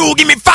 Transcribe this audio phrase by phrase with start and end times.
[0.00, 0.49] fuel, give me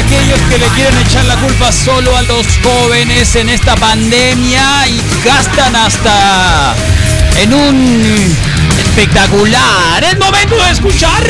[0.00, 5.00] aquellos que le quieren echar la culpa solo a los jóvenes en esta pandemia y
[5.24, 6.74] gastan hasta
[7.36, 8.36] en un
[8.78, 10.02] espectacular.
[10.04, 11.22] Es momento de escuchar.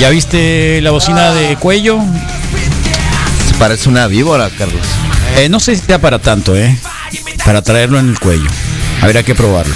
[0.00, 2.00] ¿Ya viste la bocina de cuello?
[3.60, 4.82] Parece una víbora, Carlos.
[5.36, 6.78] Eh, no sé si sea para tanto, ¿eh?
[7.44, 8.48] Para traerlo en el cuello.
[9.00, 9.74] Habrá que probarlo.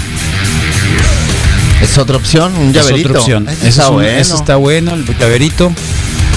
[1.81, 3.09] Es otra opción, un Es llaverito.
[3.09, 3.49] otra opción.
[3.49, 4.17] Ese está es un- bueno.
[4.19, 5.71] está bueno, el llaverito.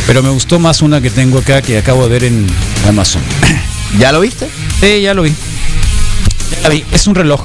[0.07, 2.47] Pero me gustó más una que tengo acá que acabo de ver en
[2.89, 3.23] Amazon.
[3.99, 4.49] ¿Ya lo viste?
[4.81, 5.31] Sí, ya lo vi.
[6.51, 6.85] Ya la vi.
[6.93, 7.45] Es un reloj.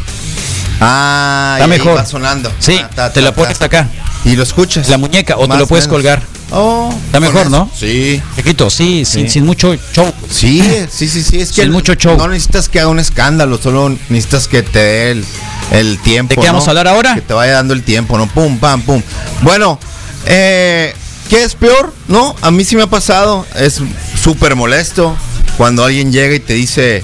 [0.81, 1.98] Ah, Está y mejor.
[1.98, 2.52] va sonando.
[2.59, 3.66] Sí, Ah, ta, te la pones ta.
[3.66, 3.88] acá.
[4.26, 4.90] Y lo escuchas.
[4.90, 6.22] La muñeca, o te lo puedes colgar.
[6.52, 7.50] Oh, Está mejor.
[7.50, 7.70] ¿no?
[7.78, 8.22] Sí.
[8.36, 9.30] Chiquito, sí, Sin, Sí.
[9.30, 10.14] sin mucho show.
[10.30, 11.40] Sí, sí, sí, sí.
[11.42, 12.16] Es que Sin mucho show.
[12.18, 15.26] no necesitas que haga un escándalo, solo necesitas que te dé el,
[15.72, 16.30] el tiempo.
[16.36, 16.68] ¿De qué vamos ¿no?
[16.68, 17.16] a hablar ahora?
[17.16, 18.28] Que te vaya dando el tiempo, ¿no?
[18.28, 19.02] Pum, pam, pum.
[19.42, 19.80] Bueno,
[20.28, 20.94] eh,
[21.30, 21.94] ¿qué es peor?
[22.08, 23.46] No, a mí sí me ha pasado.
[23.56, 23.82] Es
[24.22, 25.16] súper molesto
[25.58, 27.04] cuando alguien llega y te dice,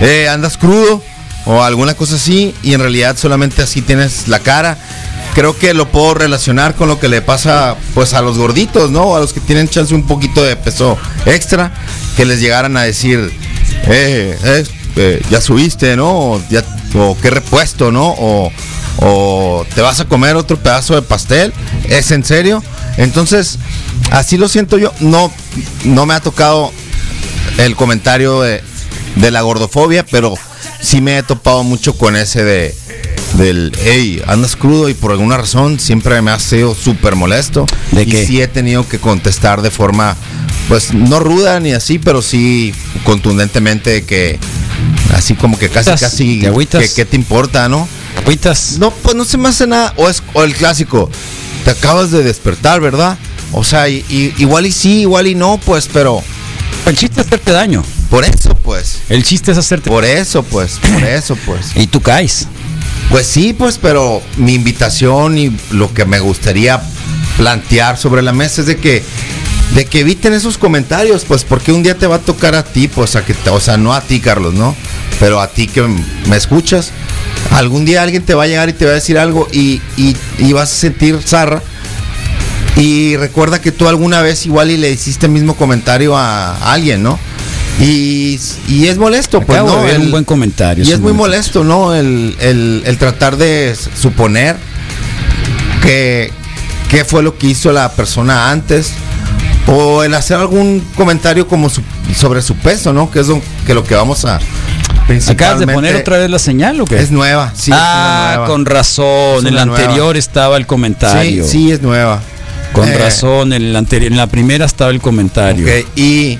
[0.00, 1.02] eh, andas crudo
[1.44, 4.78] o alguna cosa así y en realidad solamente así tienes la cara.
[5.36, 9.16] Creo que lo puedo relacionar con lo que le pasa pues a los gorditos, ¿no?
[9.16, 10.96] A los que tienen chance un poquito de peso
[11.26, 11.74] extra,
[12.16, 13.30] que les llegaran a decir,
[13.86, 14.64] eh, eh,
[14.96, 16.40] eh, ya subiste, ¿no?
[16.48, 18.14] Ya, o qué repuesto, ¿no?
[18.18, 18.50] O,
[19.00, 21.52] o te vas a comer otro pedazo de pastel,
[21.84, 22.62] ¿es en serio?
[22.96, 23.58] Entonces,
[24.12, 25.30] así lo siento yo, no,
[25.84, 26.72] no me ha tocado
[27.58, 28.62] el comentario de
[29.30, 30.32] la gordofobia, pero
[30.80, 32.74] sí me he topado mucho con ese de
[33.34, 37.66] del hey, andas crudo y por alguna razón siempre me ha sido súper molesto.
[37.92, 38.26] ¿De y qué?
[38.26, 40.16] sí he tenido que contestar de forma,
[40.68, 42.72] pues no ruda ni así, pero sí
[43.04, 44.38] contundentemente que
[45.14, 47.88] así como que casi casi que qué te importa, ¿no?
[48.18, 48.78] Agüitas.
[48.78, 49.92] No, pues no se me hace nada.
[49.96, 51.10] O, es, o el clásico,
[51.64, 53.18] te acabas de despertar, ¿verdad?
[53.52, 56.22] O sea, y- y- igual y sí, igual y no, pues, pero
[56.86, 57.84] El chiste es hacerte daño.
[58.10, 58.98] por eso, pues.
[59.08, 61.76] El chiste es hacerte Por eso, pues, por eso, pues.
[61.76, 62.46] Y tú caes.
[63.10, 66.80] Pues sí, pues, pero mi invitación y lo que me gustaría
[67.36, 69.02] plantear sobre la mesa es de que
[69.74, 72.86] de que eviten esos comentarios, pues porque un día te va a tocar a ti,
[72.88, 74.76] pues a que te- o sea, no a ti, Carlos, ¿no?
[75.18, 76.92] Pero a ti que me escuchas,
[77.50, 80.52] algún día alguien te va a llegar y te va a decir algo y, y
[80.52, 81.62] vas a sentir zarra.
[82.76, 87.02] Y recuerda que tú alguna vez igual y le hiciste el mismo comentario a alguien,
[87.02, 87.18] ¿no?
[87.80, 89.86] Y, y es molesto, pues, ¿no?
[89.86, 90.84] El- un buen comentario.
[90.84, 91.94] y es muy molesto, ¿no?
[91.94, 94.56] El, el- el tratar de suponer
[95.82, 96.30] que
[96.90, 98.92] qué fue lo que hizo la persona antes.
[99.68, 101.82] O el hacer algún comentario como su-
[102.16, 103.10] sobre su peso, ¿no?
[103.10, 104.38] Que es lo que, lo que vamos a...
[105.28, 106.98] ¿Acabas de poner otra vez la señal o qué?
[107.00, 107.72] Es nueva, sí.
[107.74, 108.46] ah, nueva.
[108.46, 109.44] con razón.
[109.46, 109.62] En nueva.
[109.76, 111.44] anterior estaba el comentario.
[111.44, 112.22] Sí, sí, es nueva.
[112.72, 115.66] Con Eh, razón, en, el anterior, en la primera estaba el comentario.
[115.96, 116.38] Y,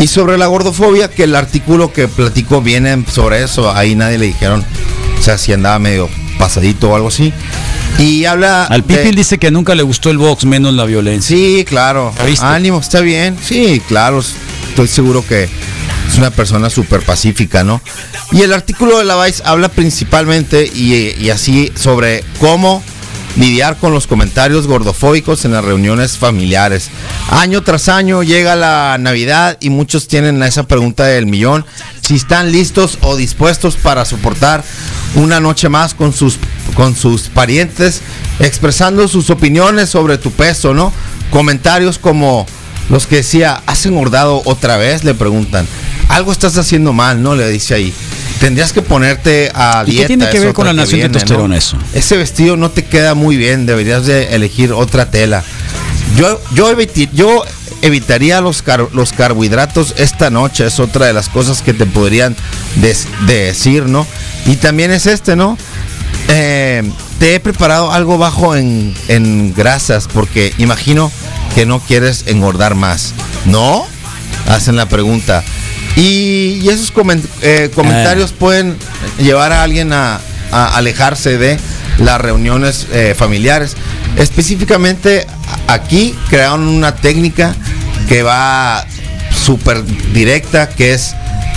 [0.00, 4.26] y sobre la gordofobia, que el artículo que platicó viene sobre eso, ahí nadie le
[4.26, 4.64] dijeron,
[5.18, 7.32] o sea, si andaba medio pasadito o algo así.
[7.98, 8.64] Y habla...
[8.64, 11.36] Al de- Pipil dice que nunca le gustó el box, menos la violencia.
[11.36, 12.12] Sí, claro.
[12.40, 13.36] Ánimo, está bien.
[13.44, 14.24] Sí, claro.
[14.70, 17.82] Estoy seguro que es una persona súper pacífica, ¿no?
[18.32, 22.82] Y el artículo de la Vice habla principalmente y, y así sobre cómo
[23.36, 26.90] lidiar con los comentarios gordofóbicos en las reuniones familiares.
[27.30, 31.64] Año tras año llega la Navidad y muchos tienen esa pregunta del millón,
[32.00, 34.64] si están listos o dispuestos para soportar
[35.14, 36.38] una noche más con sus
[36.74, 38.00] con sus parientes
[38.38, 40.92] expresando sus opiniones sobre tu peso, ¿no?
[41.30, 42.46] Comentarios como
[42.88, 45.04] los que decía, ¿has engordado otra vez?
[45.04, 45.66] Le preguntan.
[46.08, 47.36] Algo estás haciendo mal, ¿no?
[47.36, 47.94] Le dice ahí.
[48.40, 50.06] Tendrías que ponerte a ¿Y qué dieta.
[50.08, 51.12] tiene que ver con la nación de viene, ¿no?
[51.18, 51.76] testosterona eso?
[51.94, 55.44] Ese vestido no te queda muy bien, deberías de elegir otra tela.
[56.16, 57.44] Yo, yo, eviti- yo
[57.82, 60.66] evitaría los, car- los carbohidratos esta noche.
[60.66, 62.34] Es otra de las cosas que te podrían
[63.26, 64.06] decir, ¿no?
[64.46, 65.56] Y también es este, ¿no?
[66.28, 66.82] Eh,
[67.18, 71.12] te he preparado algo bajo en, en grasas porque imagino
[71.54, 73.12] que no quieres engordar más.
[73.44, 73.86] ¿No?
[74.48, 75.44] Hacen la pregunta.
[75.96, 78.76] Y, y esos comen- eh, comentarios pueden
[79.18, 80.20] llevar a alguien a,
[80.52, 81.58] a alejarse de
[81.98, 83.76] las reuniones eh, familiares.
[84.16, 85.26] Específicamente
[85.66, 87.54] aquí crearon una técnica
[88.08, 88.86] que va
[89.34, 91.14] súper directa, que es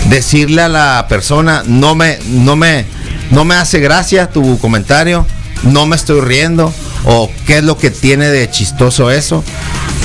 [0.09, 2.85] decirle a la persona, no me, no me,
[3.31, 5.25] no me hace gracia tu comentario,
[5.63, 6.73] no me estoy riendo,
[7.05, 9.43] o qué es lo que tiene de chistoso eso,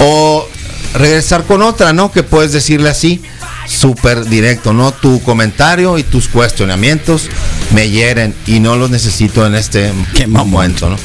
[0.00, 0.46] o
[0.94, 2.12] regresar con otra, ¿no?
[2.12, 3.20] Que puedes decirle así,
[3.69, 4.93] súper directo, ¿no?
[4.93, 7.29] Tu comentario y tus cuestionamientos
[7.75, 9.93] me hieren y no los necesito en este
[10.26, 10.97] momento, ¿no?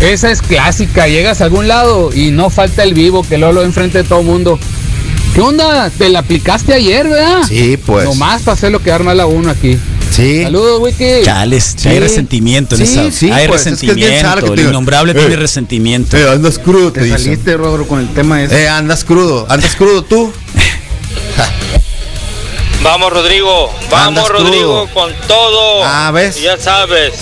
[0.00, 3.98] Esa es clásica, llegas a algún lado y no falta el vivo que Lolo enfrente
[3.98, 4.58] de todo el mundo.
[5.34, 5.90] ¿Qué onda?
[5.90, 7.42] ¿Te la aplicaste ayer, verdad?
[7.46, 8.04] Sí, pues.
[8.04, 9.78] Nomás para hacerlo quedar mal a uno aquí.
[10.10, 10.42] Sí.
[10.44, 11.04] Saludos, Wiki.
[11.24, 11.88] Chales, Sí.
[11.88, 13.10] hay resentimiento en Sí, esa.
[13.10, 14.54] sí, hay pues, es que es bien resentimiento.
[14.54, 16.16] que el innombrable "Eh, tiene resentimiento.
[16.16, 18.62] Eh, andas crudo, te, Te saliste, Rodro, con el tema ese.
[18.64, 20.32] Eh, andas crudo, andas crudo tú.
[22.82, 25.82] Vamos Rodrigo, vamos Rodrigo con todo.
[25.82, 26.40] Ah, ¿ves?
[26.40, 27.14] Ya sabes,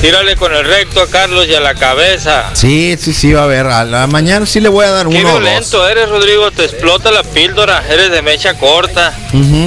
[0.00, 2.50] tírale con el recto a Carlos y a la cabeza.
[2.54, 3.66] Sí, sí, sí, va a ver.
[3.66, 5.90] A la mañana sí le voy a dar Qué uno o violento dos.
[5.90, 9.14] eres Rodrigo, te explota la píldora, eres de mecha corta.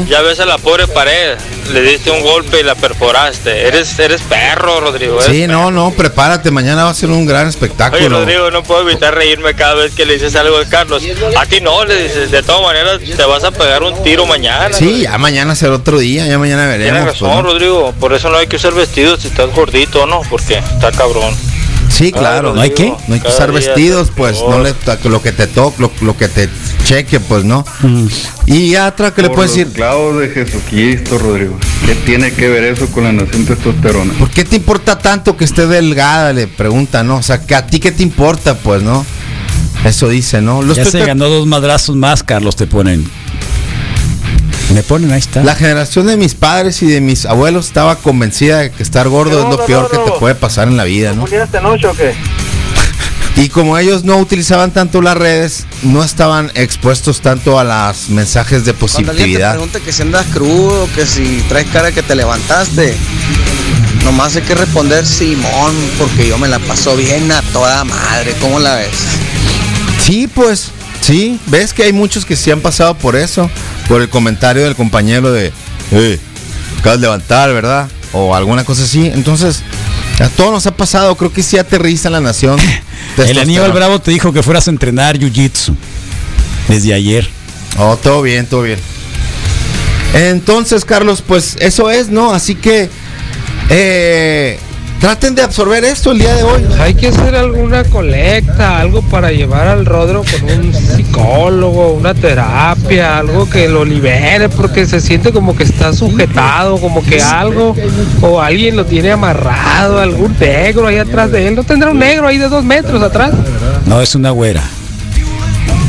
[0.09, 1.37] Ya ves a la pobre pared,
[1.71, 3.67] le diste un golpe y la perforaste.
[3.67, 5.19] Eres, eres perro Rodrigo.
[5.21, 6.51] eres Sí, no, no, prepárate.
[6.51, 7.99] Mañana va a ser un gran espectáculo.
[7.99, 11.03] Oye, Rodrigo, no puedo evitar reírme cada vez que le dices algo a Carlos.
[11.37, 14.73] A ti no, le dices, de todas maneras te vas a pegar un tiro mañana.
[14.73, 17.05] Sí, ya mañana será otro día, ya mañana Tienes veremos.
[17.13, 17.51] razón, pues, ¿no?
[17.51, 17.93] Rodrigo.
[17.99, 20.21] Por eso no hay que usar vestidos si estás gordito, ¿no?
[20.29, 21.33] Porque está cabrón.
[21.89, 22.53] Sí, claro.
[22.53, 22.93] ¿No hay qué?
[23.07, 24.73] No hay que usar vestidos, pues, no le,
[25.03, 26.49] lo que te toque, lo, lo que te
[26.83, 27.65] cheque, pues, ¿no?
[27.81, 28.07] Mm.
[28.47, 31.57] Y ya otra que le puedes los decir, clavos de Jesucristo, Rodrigo.
[31.85, 34.13] ¿Qué tiene que ver eso con la nación testosterona?
[34.13, 36.33] ¿por qué te importa tanto que esté delgada?
[36.33, 37.17] Le pregunta, ¿no?
[37.17, 39.05] O sea, que a ti qué te importa, pues, ¿no?
[39.85, 40.61] Eso dice, ¿no?
[40.61, 43.09] Los ya se ganó dos madrazos más, Carlos, te ponen.
[44.73, 45.43] Me ponen, ahí está.
[45.43, 49.43] La generación de mis padres y de mis abuelos estaba convencida de que estar gordo
[49.43, 51.25] es lo peor que te puede pasar en la vida, ¿no?
[51.25, 52.13] esta noche o qué?
[53.35, 58.63] Y como ellos no utilizaban tanto las redes, no estaban expuestos tanto a los mensajes
[58.63, 59.51] de Cuando alguien te positividad.
[59.53, 62.95] pregunta que si andas crudo, que si traes cara que te levantaste,
[64.05, 68.35] nomás hay que responder Simón, porque yo me la paso bien a toda madre.
[68.39, 68.89] ¿Cómo la ves?
[70.05, 70.69] Sí, pues,
[71.01, 73.49] sí, ves que hay muchos que sí han pasado por eso,
[73.87, 75.51] por el comentario del compañero de,
[75.91, 76.19] eh,
[76.79, 77.89] acabas de levantar, ¿verdad?
[78.11, 79.07] O alguna cosa así.
[79.07, 79.63] Entonces,
[80.19, 82.59] a todos nos ha pasado, creo que sí aterriza en la nación.
[83.17, 85.75] El Aníbal Bravo te dijo que fueras a entrenar jiu-jitsu
[86.67, 87.29] desde ayer.
[87.77, 88.79] Oh, todo bien, todo bien.
[90.13, 92.33] Entonces, Carlos, pues eso es, ¿no?
[92.33, 92.89] Así que
[93.69, 94.59] eh,
[95.03, 96.65] traten de absorber esto el día de hoy.
[96.79, 103.17] Hay que hacer alguna colecta, algo para llevar al Rodro con un psicólogo, una terapia,
[103.17, 107.75] algo que lo libere, porque se siente como que está sujetado, como que algo,
[108.21, 111.55] o alguien lo tiene amarrado, algún negro ahí atrás de él.
[111.55, 113.33] ¿No tendrá un negro ahí de dos metros atrás?
[113.85, 114.63] No, es una güera.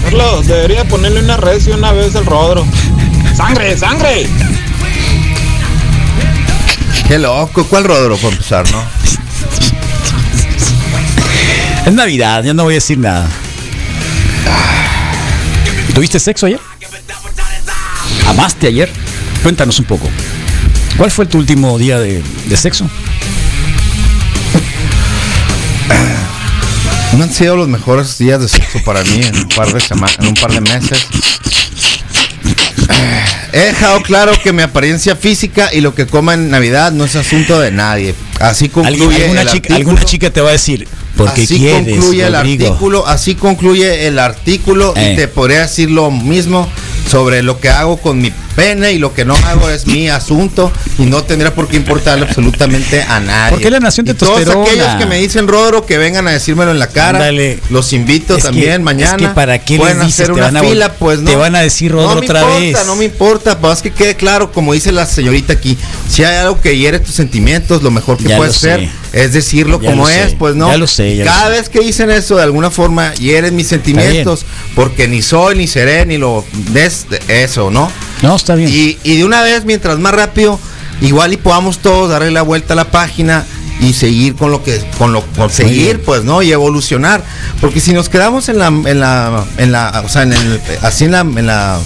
[0.03, 2.67] Carlos, debería ponerle una red y una vez el rodro.
[3.37, 4.27] ¡Sangre, sangre!
[7.09, 8.83] Qué loco, ¿cuál Rodro para empezar, no?
[11.87, 13.29] Es Navidad, ya no voy a decir nada.
[15.95, 16.61] ¿Tuviste sexo ayer?
[18.27, 18.91] ¿Amaste ayer?
[19.43, 20.09] Cuéntanos un poco.
[20.97, 22.89] ¿Cuál fue tu último día de, de sexo?
[27.17, 30.17] No han sido los mejores días de sexo para mí en un par de semanas,
[30.19, 31.07] en un par de meses.
[33.55, 37.15] He dejado claro que mi apariencia física y lo que coma en Navidad no es
[37.15, 38.15] asunto de nadie.
[38.41, 39.77] Así ¿Alguien- concluye alguna, el chica, artículo.
[39.77, 42.67] alguna chica te va a decir, porque así quieres, concluye el Rodrigo?
[42.67, 45.13] artículo, así concluye el artículo Eh.
[45.13, 46.69] y te podría decir lo mismo
[47.09, 50.71] sobre lo que hago con mi pene y lo que no hago es mi asunto
[50.99, 53.51] y no tendría por qué importarle absolutamente a nadie.
[53.51, 56.71] ¿Por qué la nación Y todos aquellos que me dicen Rodro que vengan a decírmelo
[56.71, 57.31] en la cara,
[57.71, 59.17] los invito Es que- también es mañana.
[59.17, 61.31] que para qué pueden les dices, hacer una van a fila, pues no.
[61.31, 62.87] te van a decir Rodro no me otra importa, vez.
[62.87, 65.77] No me importa, pues que quede claro, como dice la señorita aquí,
[66.09, 69.81] si hay algo que hiere tus sentimientos, lo mejor que Ya puedes hacer es decirlo
[69.81, 70.69] Ya como sé, es, pues no.
[70.69, 71.51] ya lo sé, ya lo Cada sé.
[71.53, 74.45] vez que dicen eso, de alguna forma hieren mis sentimientos,
[74.75, 77.91] porque ni soy, ni seré, ni lo des eso, ¿no?
[78.25, 78.71] No, está bien.
[78.71, 80.59] Y, y de una vez, mientras más rápido,
[81.01, 83.45] igual y podamos todos darle la vuelta a la página
[83.81, 87.23] y seguir con lo que con lo con seguir pues no y evolucionar.
[87.61, 91.05] Porque si nos quedamos en la en la en la o sea en el, así
[91.05, 91.79] en la en la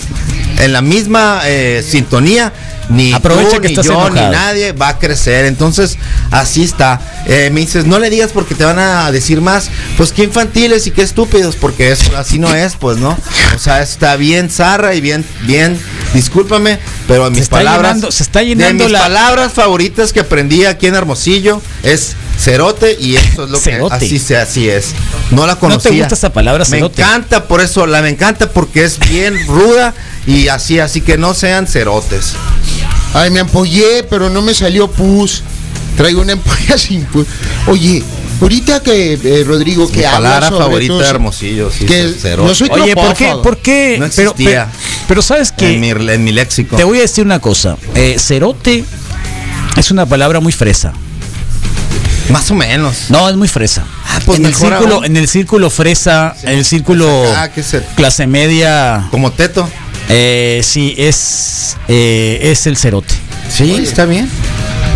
[0.59, 2.52] en la misma eh, sintonía
[2.90, 4.14] ni Aprovecha tú, que ni estás yo enojado.
[4.14, 5.99] ni nadie va a crecer entonces
[6.30, 9.68] así está Eh, me dices no le digas porque te van a decir más
[9.99, 13.16] pues qué infantiles y qué estúpidos porque eso así no es pues no
[13.54, 15.78] o sea está bien zarra y bien bien
[16.14, 20.64] discúlpame pero mis palabras llenando- se está de llenando mis la- palabras favoritas que aprendí
[20.64, 23.99] aquí en Hermosillo es cerote y eso es lo Cerote.
[23.99, 24.90] que así se así es.
[25.33, 25.90] No la ¿No conocía.
[25.90, 27.02] te gusta esa palabra, Me cerote?
[27.02, 29.92] encanta por eso, la me encanta porque es bien ruda
[30.28, 32.35] y así, así que no sean cerotes.
[33.14, 35.42] Ay, me ampollé, pero no me salió pus.
[35.97, 37.26] Traigo una ampolla sin pus.
[37.66, 38.02] Oye,
[38.40, 41.87] ahorita que eh, Rodrigo que Mi habla palabra sobre favorita todo de eso, Hermosillo, sí,
[41.87, 42.49] que cerote.
[42.49, 43.35] no soy Oye, ¿por qué?
[43.42, 43.97] ¿Por qué?
[43.99, 44.66] No pero, pero,
[45.08, 46.76] pero sabes que en mi, en mi léxico.
[46.76, 47.76] te voy a decir una cosa.
[47.94, 48.85] Eh, cerote
[49.76, 50.92] es una palabra muy fresa.
[52.30, 53.06] Más o menos.
[53.08, 53.85] No, es muy fresa.
[54.06, 55.04] Ah, pues en, el círculo, aún.
[55.06, 59.66] en el círculo fresa, en el círculo Ah, cer- clase media, Como teto.
[60.09, 63.15] Eh, sí, es, eh, es el cerote.
[63.55, 64.29] Sí, está bien.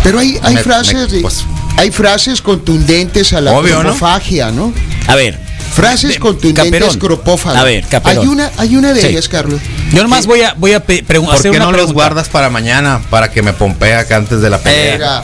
[0.03, 1.43] Pero hay, hay Me- frases me- pues-
[1.77, 3.81] hay frases contundentes a la Obvio, ¿no?
[3.81, 4.73] cropofagia, ¿no?
[5.07, 5.39] A ver,
[5.73, 7.59] Frases De- contundentes cropófagas.
[7.59, 8.21] A ver, Caperón.
[8.21, 9.07] Hay una, hay una de Sí.
[9.07, 9.59] ellas, Carlos.
[9.91, 12.51] yo nomás voy a, voy a pregun- ¿Por hacer qué una no los guardas para
[12.51, 13.01] mañana?
[13.09, 14.93] Para que me pompee acá antes de la pelea.
[14.93, 15.23] Mira,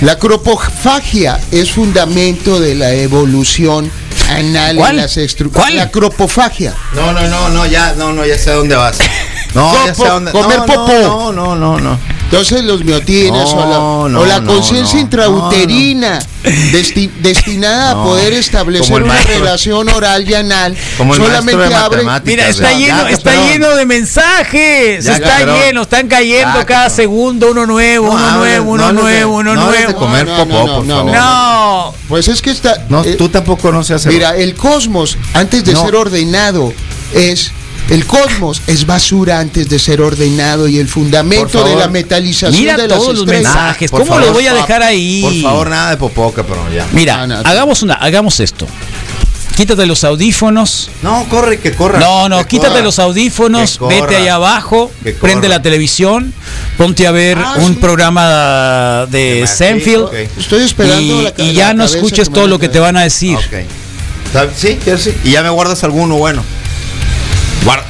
[0.00, 3.90] la cropofagia es fundamento de la evolución
[4.30, 4.92] anal ¿Cuál?
[4.92, 5.76] en las estru- ¿Cuál?
[5.76, 6.72] La cropofagia.
[6.94, 8.96] No, no, no, no, ya, no, no, ya sé a dónde vas.
[9.54, 10.30] No, Copo- dónde.
[10.32, 10.92] comer no, popó.
[11.02, 11.98] No, no, no, no.
[12.24, 17.94] Entonces los miotines No, o la, no, o la no, conciencia no, intrauterina desti- destinada
[17.94, 21.74] No, a poder establecer una maestro- relación oral y anal Como el maestro solamente de
[21.74, 22.02] abre.
[22.24, 25.04] Mira, está Ya, lleno, ya, está lleno de mensajes.
[25.04, 29.02] Ya, está lleno, están cayendo Ya, cada segundo uno nuevo, No uno nuevo, no uno
[29.02, 29.94] nuevo, uno nuevo.
[29.96, 31.12] comer No, no, popó, no, por no, favor.
[31.16, 31.94] No.
[32.08, 35.74] pues es que está No, eh, tú tampoco no seas mira el cosmos antes de
[35.74, 36.72] ser ordenado
[37.12, 37.50] es
[37.88, 42.76] el cosmos es basura antes de ser ordenado y el fundamento de la metalización Mira
[42.76, 43.90] de las todos los mensajes.
[43.90, 45.22] por ¿Cómo favor, lo voy a dejar ahí?
[45.22, 46.86] Por favor, nada de popó, cabrón, ya.
[46.92, 48.66] Mira, Ah, no, hagamos una, hagamos esto.
[49.56, 50.90] Quítate los audífonos.
[51.02, 51.98] No, corre, que corra.
[51.98, 52.82] No, no, quítate corra.
[52.84, 53.96] los audífonos, corra.
[54.00, 56.32] vete allá abajo, prende la televisión,
[56.78, 57.78] ponte a ver Ah, un sí.
[57.80, 60.14] programa de ok.
[60.38, 63.36] Estoy esperando y, la la ya no escuches todo lo que te van a decir.
[63.36, 63.66] Ok.
[64.32, 64.52] ¿Sabes?
[64.56, 65.12] Sí, sí.
[65.24, 66.42] Y ya me guardas alguno bueno.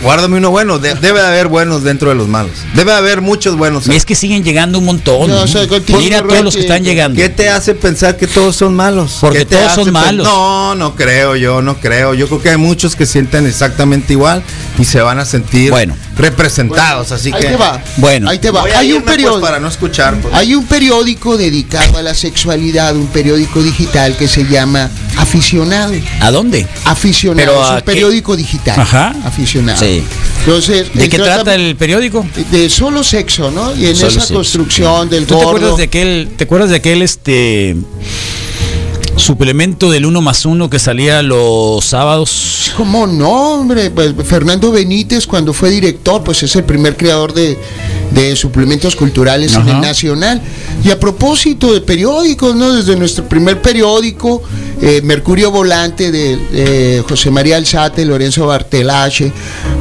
[0.02, 0.78] Guárdame uno bueno.
[0.78, 2.52] De- debe de haber buenos dentro de los malos.
[2.74, 3.86] Debe de haber muchos buenos.
[3.88, 5.30] Es que siguen llegando un montón.
[5.30, 5.62] No, o sea,
[5.98, 7.16] Mira todos los que están llegando.
[7.20, 9.18] ¿Qué te hace pensar que todos son malos?
[9.20, 10.26] Porque ¿Qué te todos son malos.
[10.26, 12.14] No, no creo yo, no creo.
[12.14, 14.42] Yo creo que hay muchos que sienten exactamente igual
[14.78, 15.94] y se van a sentir Bueno.
[16.16, 17.12] representados.
[17.12, 17.80] así Ahí que te va.
[17.96, 18.28] Bueno.
[18.30, 18.64] ahí te va.
[18.76, 19.40] Hay un pues, periodo.
[19.40, 20.16] para no escuchar.
[20.20, 20.34] pues.
[20.34, 25.92] Hay un periódico dedicado a la sexualidad, un periódico digital que se llama Aficionado.
[26.20, 26.66] ¿A dónde?
[26.84, 27.82] Aficionado, Pero, es ¿a un qué?
[27.84, 28.80] periódico digital.
[28.80, 29.14] Ajá.
[29.24, 29.59] Aficionado.
[29.76, 30.02] Sí.
[30.40, 32.26] Entonces, ¿De qué trata el periódico?
[32.50, 33.74] De solo sexo, ¿no?
[33.76, 34.34] Y en Solo esa sexo.
[34.34, 37.76] construcción del ¿Tú te acuerdas de aquel, te acuerdas de aquel este
[39.16, 42.72] suplemento del uno más uno que salía los sábados?
[42.76, 43.90] ¿Cómo no, hombre?
[43.90, 47.58] Pues Fernando Benítez, cuando fue director, pues es el primer creador de,
[48.14, 50.42] de suplementos culturales en el Nacional.
[50.84, 52.72] Y a propósito de periódicos, ¿no?
[52.72, 54.42] Desde nuestro primer periódico,
[54.82, 59.32] eh, Mercurio Volante de eh, José María Alzate, Lorenzo Bartelache,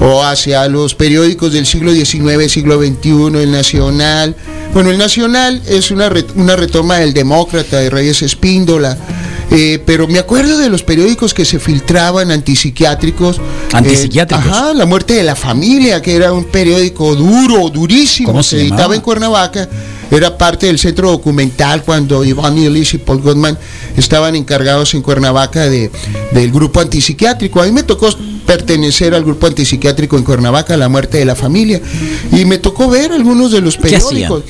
[0.01, 3.09] o hacia los periódicos del siglo XIX, siglo XXI,
[3.41, 4.35] el Nacional.
[4.73, 8.97] Bueno, el Nacional es una, re- una retoma del Demócrata de Reyes Espíndola.
[9.51, 13.41] Eh, pero me acuerdo de los periódicos que se filtraban antipsiquiátricos.
[13.73, 14.45] Antipsiquiátricos.
[14.45, 18.57] Eh, ajá, La muerte de la familia, que era un periódico duro, durísimo, ¿Cómo se
[18.57, 19.67] se editaba en Cuernavaca.
[20.11, 23.57] Era parte del centro documental cuando Iván Illich y Paul Goodman
[23.95, 25.91] estaban encargados en Cuernavaca de,
[26.31, 27.61] del grupo antipsiquiátrico.
[27.61, 28.09] A mí me tocó
[28.45, 31.79] pertenecer al grupo antipsiquiátrico en Cuernavaca, La muerte de la familia.
[32.31, 34.43] Y me tocó ver algunos de los periódicos.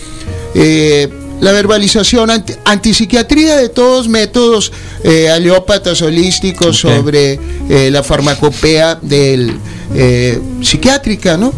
[0.55, 1.09] Eh,
[1.41, 4.71] la verbalización anti- antipsiquiatría de todos métodos
[5.03, 9.55] eh, aleópatas holísticos sobre eh, la farmacopea del
[9.95, 11.53] eh, psiquiátrica, ¿no?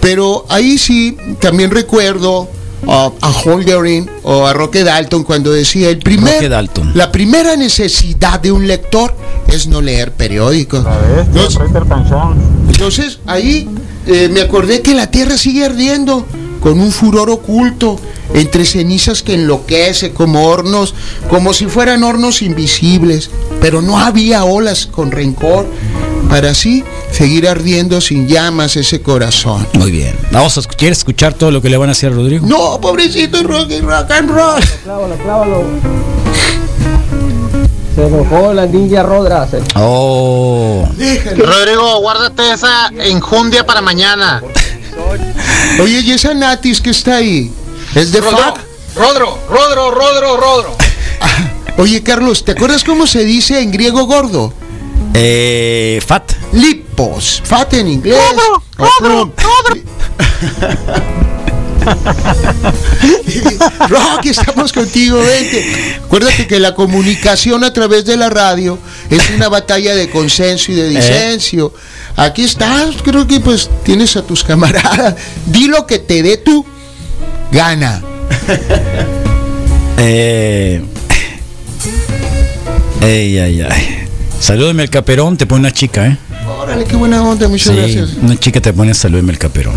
[0.00, 2.48] Pero ahí sí también recuerdo
[2.88, 6.92] a, a Holgerin o a Roque Dalton cuando decía el primer Roque Dalton.
[6.94, 9.14] la primera necesidad de un lector
[9.48, 10.84] es no leer periódicos.
[11.20, 11.58] Entonces,
[12.68, 13.68] entonces ahí
[14.06, 16.24] eh, me acordé que la tierra sigue ardiendo
[16.66, 17.96] con un furor oculto,
[18.34, 20.96] entre cenizas que enloquece como hornos,
[21.30, 23.30] como si fueran hornos invisibles,
[23.60, 25.64] pero no había olas con rencor,
[26.28, 26.82] para así
[27.12, 29.64] seguir ardiendo sin llamas ese corazón.
[29.74, 30.18] Muy bien.
[30.32, 32.44] Vamos a escuchar, ¿quieres escuchar todo lo que le van a hacer a Rodrigo?
[32.44, 34.60] No, pobrecito rock, rock and roll.
[37.94, 39.46] Se enojó la ninja Rodra.
[39.48, 40.86] se- Oh.
[41.36, 44.42] Rodrigo, guárdate esa enjundia para mañana.
[45.80, 47.52] Oye, ¿y esa Natis que está ahí?
[47.94, 48.54] ¿Es de Rodro?
[48.94, 50.76] Rodro, Rodro, Rodro, Rodro.
[51.78, 54.52] Oye, Carlos, ¿te acuerdas cómo se dice en griego gordo?
[55.12, 56.32] Eh, fat.
[56.52, 57.42] Lipos.
[57.44, 58.18] Fat en inglés.
[58.78, 59.82] Rodro, Rodro.
[63.88, 65.96] Rocky, estamos contigo, vente.
[66.04, 68.78] Acuérdate que la comunicación a través de la radio
[69.10, 71.72] es una batalla de consenso y de disenso.
[72.16, 75.14] Aquí estás, creo que pues tienes a tus camaradas.
[75.46, 76.64] Di lo que te dé tu
[77.52, 78.02] gana.
[79.98, 80.84] Eh.
[83.00, 84.08] Ey, ay, ay.
[84.38, 86.18] Salúdeme al caperón, te pone una chica, ¿eh?
[86.46, 88.10] Órale, qué buena onda, muchas Sí, gracias.
[88.22, 89.74] una chica te pone salúdeme al caperón.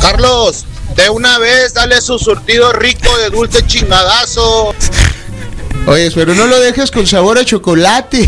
[0.00, 0.64] Carlos,
[0.96, 4.74] de una vez dale su surtido rico de dulce chingadazo.
[5.86, 8.24] Oye, pero no lo dejes con sabor a chocolate.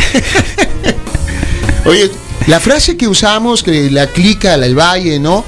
[1.87, 2.11] Oye,
[2.47, 5.45] la frase que usamos, que la clica, la del valle, ¿no?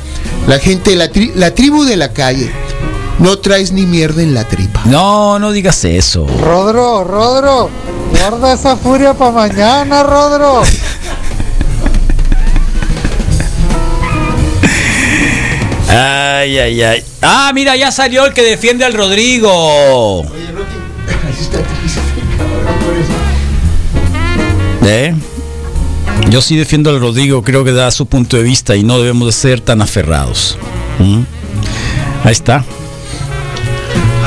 [0.46, 2.52] La gente, la, tri- la tribu de la calle.
[3.18, 4.82] No traes ni mierda en la tripa.
[4.84, 6.26] No, no digas eso.
[6.26, 7.70] Rodro, Rodro,
[8.10, 10.62] guarda esa furia para mañana, Rodro.
[16.46, 17.02] Ay, ay, ay.
[17.22, 20.22] Ah, mira, ya salió el que defiende al Rodrigo.
[24.84, 25.12] ¿Eh?
[26.30, 29.26] Yo sí defiendo al Rodrigo, creo que da su punto de vista y no debemos
[29.26, 30.56] de ser tan aferrados.
[31.00, 31.22] ¿Mm?
[32.22, 32.64] Ahí está.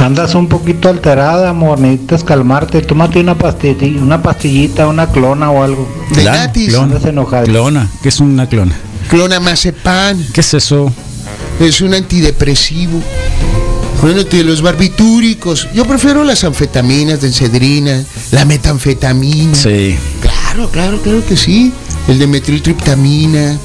[0.02, 1.80] Andas un poquito alterada, amor.
[1.80, 2.82] Necesitas calmarte.
[2.82, 5.88] Tómate una pastillita, una pastillita, una clona o algo.
[6.10, 7.44] De clona, Andas enojada.
[7.46, 7.88] clona.
[8.04, 8.76] ¿Qué es una clona?
[9.10, 10.22] Clona mazepam.
[10.34, 10.92] ¿Qué es eso?
[11.60, 13.02] Es un antidepresivo.
[14.02, 15.68] Bueno, de los barbitúricos.
[15.74, 19.56] Yo prefiero las anfetaminas de encedrina, la metanfetamina.
[19.56, 19.98] Sí.
[20.22, 21.74] Claro, claro, claro que sí.
[22.08, 23.58] El de metiltriptamina.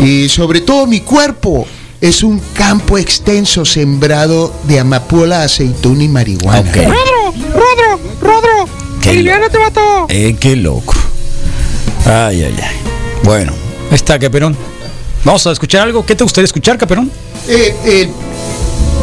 [0.00, 1.66] Y sobre todo mi cuerpo
[2.00, 6.60] es un campo extenso sembrado de amapola, aceituna y marihuana.
[6.60, 6.76] Ok.
[6.76, 8.68] Rodro, Rodro, Rodro.
[9.00, 9.22] Qué
[9.58, 10.06] vato.
[10.08, 10.94] Eh, qué loco.
[12.06, 12.76] Ay, ay, ay.
[13.24, 13.52] Bueno,
[13.90, 14.56] ahí está, Caperón.
[15.24, 16.06] Vamos a escuchar algo.
[16.06, 17.10] ¿Qué te gustaría escuchar, Caperón?
[17.48, 18.10] Eh, eh,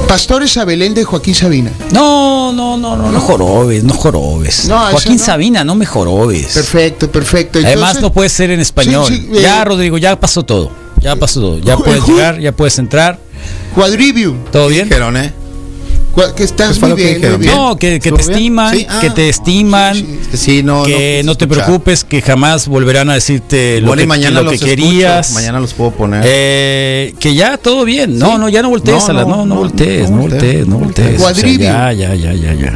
[0.07, 1.71] Pastores a Belén de Joaquín Sabina.
[1.91, 4.67] No, no, no, no, no jorobes, no jorobes.
[4.67, 5.23] No, Joaquín no.
[5.23, 6.53] Sabina, no me jorobes.
[6.53, 7.59] Perfecto, perfecto.
[7.63, 9.05] Además no puede ser en español.
[9.07, 10.71] Sí, sí, eh, ya, Rodrigo, ya pasó todo.
[10.99, 11.59] Ya pasó todo.
[11.59, 13.19] Ya puedes llegar, ya puedes entrar.
[13.73, 14.37] Quadrivium.
[14.51, 14.89] ¿Todo bien?
[14.89, 15.33] Dijeron, ¿eh?
[16.35, 17.55] Que estás Pues muy que bien, muy bien.
[17.55, 18.99] No, que, que te estiman, Sí, ah.
[19.01, 19.95] que te estiman,
[20.29, 24.05] Que sí, no, que no, quise te preocupes, que jamás volverán a decirte lo que,
[24.05, 25.31] mañana lo que escucho, querías.
[25.33, 26.21] Mañana los puedo poner.
[26.25, 28.19] Eh, que ya todo bien.
[28.19, 28.37] No, Sí.
[28.39, 30.67] no, ya no voltees, No, a la- no, no, no, no, voltees, no no voltees,
[30.67, 31.07] no no voltees.
[31.07, 31.65] O sea, Cuadrivio.
[31.65, 32.73] ya, ya, ya, ya, ya.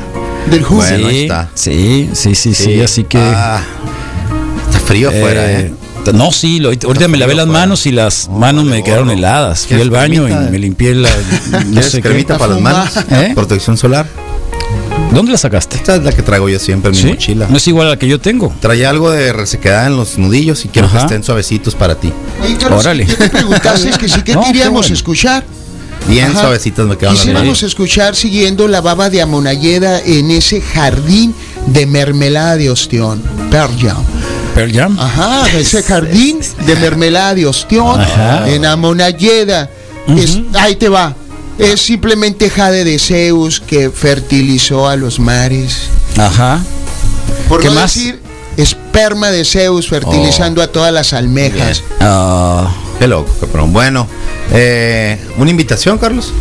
[0.49, 0.61] Del.
[0.63, 1.49] Bueno, ahí sí, está.
[1.55, 3.17] sí, sí, sí, sí, así que.
[3.19, 3.61] Ah,
[4.67, 5.73] está frío afuera, ¿eh?
[6.13, 9.59] No, sí, lo- ahorita me lavé las manos y las No, manos me quedaron heladas.
[9.61, 10.47] Fui ¿Quieres al baño cremita?
[10.47, 11.09] y me limpié la.
[11.09, 12.09] No ¿Quieres sé qué.
[12.09, 12.89] cremita para las manos?
[13.11, 13.31] ¿Eh?
[13.35, 14.07] Protección solar.
[15.11, 15.77] ¿Dónde la sacaste?
[15.77, 17.47] Esta es la que traigo yo siempre en mi mochila.
[17.49, 18.53] No es igual a la que yo tengo.
[18.59, 20.97] Trae algo de resequedad en los nudillos y quiero Ajá.
[20.99, 22.11] que estén suavecitos para ti.
[22.43, 23.05] Oye, Carlos, Órale.
[23.05, 23.89] ¿qué te preguntaste?
[23.89, 24.93] Es que sí que No, qué queríamos bueno.
[24.95, 25.45] escuchar.
[26.07, 26.41] Bien Ajá.
[26.41, 27.63] suavecitas me quedan las Quisiéramos manos.
[27.63, 31.33] escuchar siguiendo la baba de Amonalleda en ese jardín
[31.67, 33.21] de mermelada de ostión.
[33.49, 34.03] Pearl Jam.
[34.55, 34.97] Pearl Jam.
[34.99, 38.49] Ajá, ese jardín de mermelada de ostión Ajá.
[38.49, 39.69] en Amonalleda.
[40.07, 41.13] Es- ahí te va.
[41.59, 45.77] Es simplemente jade de Zeus que fertilizó a los mares.
[46.17, 46.59] Ajá.
[47.49, 47.93] Por ¿Qué no más?
[47.93, 48.21] decir
[48.57, 51.83] esperma de Zeus fertilizando a todas las almejas.
[51.99, 53.73] Ah, Qué loco, cabrón.
[53.73, 54.07] Bueno,
[54.53, 56.31] eh, una invitación, Carlos.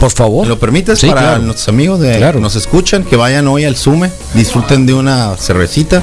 [0.00, 0.42] Por favor.
[0.44, 1.42] ¿Me lo permites Sí, para claro.
[1.42, 2.38] nuestros amigos de, Claro.
[2.38, 6.02] que nos escuchan, que vayan hoy al Sume, disfruten de una cervecita,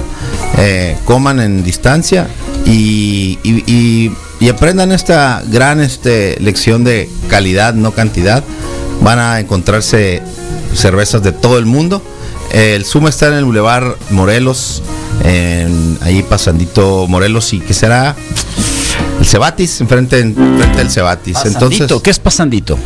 [0.57, 2.27] eh, coman en distancia
[2.65, 8.43] y, y- y- y aprendan esta gran este, lección de calidad, no cantidad.
[9.01, 10.21] Van a encontrarse
[10.73, 12.01] cervezas de todo el mundo.
[12.51, 14.81] Eh, el Sume está en el Boulevard Morelos,
[15.25, 18.15] en- ahí pasandito Morelos y que será
[19.19, 21.33] el Cebatis, enfrente, enfrente del Cebatis.
[21.33, 22.77] Pasandito, Entonces, ¿qué es pasandito?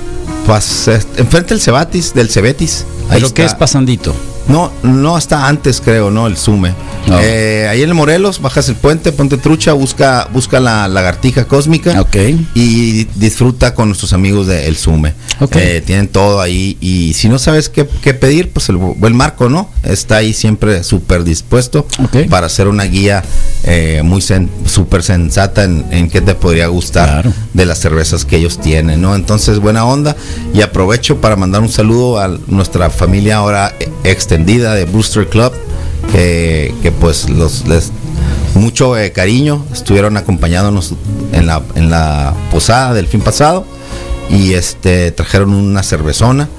[0.46, 2.86] Pues eh, enfrente del Cebatis, del Cebetis.
[3.10, 3.60] Ahí ¿Pero qué es está.
[3.60, 4.14] pasandito?
[4.48, 6.28] No, no está antes, creo, ¿no?
[6.28, 6.74] El Sume.
[7.08, 7.18] No.
[7.22, 12.00] Eh, ahí en el Morelos, bajas el puente, ponte trucha, busca, busca la lagartija cósmica
[12.02, 12.16] Ok.
[12.54, 15.14] y disfruta con nuestros amigos de El Sume.
[15.40, 15.56] Ok.
[15.58, 19.50] Eh, tienen todo ahí y si no sabes qué, qué pedir, pues el buen Marco,
[19.50, 19.70] ¿no?
[19.84, 22.28] Está ahí siempre súper dispuesto Ok.
[22.30, 23.24] para hacer una guía
[23.64, 27.34] eh, muy sen- súper sensata en, en qué te podría gustar Claro.
[27.54, 29.16] de las cervezas que ellos tienen, ¿no?
[29.16, 30.16] Entonces, buena onda
[30.54, 35.54] y aprovecho para mandar un saludo a nuestra familia ahora eh, extendida de Booster Club
[36.12, 37.92] que, que, pues los les
[38.56, 40.94] mucho eh, cariño, estuvieron acompañándonos
[41.32, 43.66] en la, en la posada del fin pasado
[44.30, 46.50] y este trajeron una cervezona.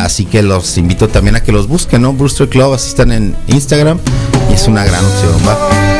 [0.00, 2.12] Así que los invito también a que los busquen, ¿no?
[2.12, 3.98] Brewster Club, así están en Instagram
[4.50, 5.91] y es una gran opción, ¿va?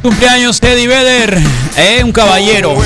[0.00, 1.38] Cumpleaños, Teddy Vedder,
[1.76, 2.76] eh, un caballero.